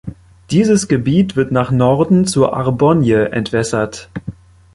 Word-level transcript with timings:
Dieses 0.49 0.87
Gebiet 0.87 1.35
wird 1.35 1.51
nach 1.51 1.69
Norden 1.69 2.25
zur 2.25 2.57
Arbogne 2.57 3.29
entwässert. 3.33 4.09